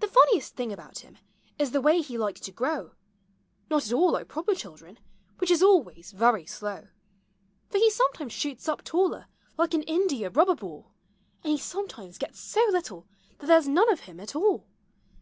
The 0.00 0.06
funniest 0.06 0.54
thing 0.54 0.70
about 0.70 0.98
him 0.98 1.16
is 1.58 1.70
the 1.70 1.80
way 1.80 2.02
he 2.02 2.18
likes 2.18 2.40
to 2.40 2.52
grow— 2.52 2.90
Not 3.70 3.86
at 3.86 3.92
all 3.94 4.12
like 4.12 4.28
proper 4.28 4.54
children, 4.54 4.98
which 5.38 5.50
is 5.50 5.62
always 5.62 6.12
very 6.12 6.44
slow; 6.44 6.88
For 7.70 7.78
he 7.78 7.90
sometimes 7.90 8.34
shoots 8.34 8.68
up 8.68 8.84
taller 8.84 9.28
like 9.56 9.72
an 9.72 9.82
india 9.84 10.28
rubber 10.28 10.56
ball. 10.56 10.92
And 11.42 11.52
he 11.52 11.56
sometimes 11.58 12.18
gets 12.18 12.38
so 12.38 12.60
little 12.70 13.06
that 13.38 13.46
there 13.46 13.56
's 13.62 13.66
none 13.66 13.90
of 13.90 14.00
him 14.00 14.20
at 14.20 14.36
all. 14.36 14.66